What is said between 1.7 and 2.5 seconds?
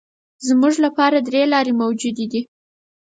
موجودې دي.